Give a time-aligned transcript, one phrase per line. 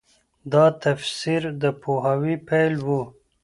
[0.53, 2.87] دا تفسیر د پوهاوي پيل و.